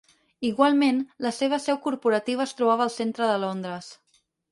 [0.47, 3.93] Igualment, la seva seu corporativa es trobava al centre de Londres.